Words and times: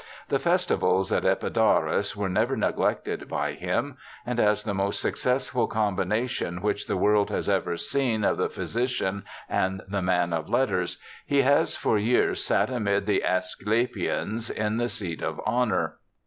The 0.29 0.39
festivals 0.39 1.11
at 1.11 1.25
Epidaurus 1.25 2.15
were 2.17 2.27
never 2.27 2.57
neglected 2.57 3.29
by 3.29 3.51
him, 3.53 3.97
and 4.25 4.39
as 4.39 4.63
the 4.63 4.73
most 4.73 4.99
successful 4.99 5.67
combination 5.67 6.63
which 6.63 6.87
the 6.87 6.97
world 6.97 7.29
has 7.29 7.47
ever 7.47 7.77
seen 7.77 8.23
of 8.23 8.37
the 8.37 8.49
physician 8.49 9.25
and 9.47 9.83
the 9.87 10.01
man 10.01 10.33
of 10.33 10.49
letters, 10.49 10.97
he 11.23 11.43
has 11.43 11.75
for 11.75 11.99
years 11.99 12.43
sat 12.43 12.71
amid 12.71 13.05
the 13.05 13.21
Aesculapians 13.23 14.49
in 14.49 14.77
the 14.77 14.89
seat 14.89 15.21
of 15.21 15.39
honour. 15.41 15.97